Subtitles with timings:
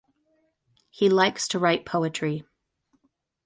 [0.89, 2.43] He likes to write poetry.